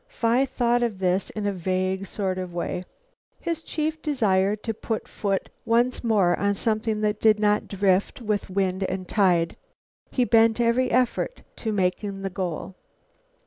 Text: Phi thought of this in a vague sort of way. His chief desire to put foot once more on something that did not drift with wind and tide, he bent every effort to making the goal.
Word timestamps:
Phi 0.07 0.47
thought 0.47 0.81
of 0.81 0.97
this 0.97 1.29
in 1.29 1.45
a 1.45 1.53
vague 1.53 2.07
sort 2.07 2.39
of 2.39 2.51
way. 2.55 2.83
His 3.39 3.61
chief 3.61 4.01
desire 4.01 4.55
to 4.55 4.73
put 4.73 5.07
foot 5.07 5.49
once 5.63 6.03
more 6.03 6.35
on 6.39 6.55
something 6.55 7.01
that 7.01 7.19
did 7.19 7.39
not 7.39 7.67
drift 7.67 8.19
with 8.19 8.49
wind 8.49 8.81
and 8.85 9.07
tide, 9.07 9.57
he 10.11 10.23
bent 10.23 10.59
every 10.59 10.89
effort 10.89 11.43
to 11.57 11.71
making 11.71 12.23
the 12.23 12.31
goal. 12.31 12.73